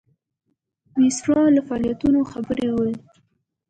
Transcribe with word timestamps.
ویسرا 0.97 1.43
له 1.55 1.61
فعالیتونو 1.67 2.19
خبر 2.31 2.57
وو. 2.73 2.89